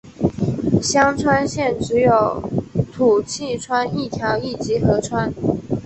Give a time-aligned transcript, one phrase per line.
[0.81, 2.43] 香川县只有
[2.91, 5.31] 土器川一条一级河川。